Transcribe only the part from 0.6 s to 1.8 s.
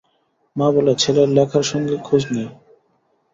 বলে, ছেলের লেখার